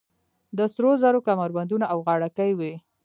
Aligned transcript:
د 0.57 0.59
سرو 0.73 0.91
زرو 1.01 1.19
کمربندونه 1.27 1.85
او 1.93 1.97
غاړکۍ 2.07 2.51
وې 2.59 2.73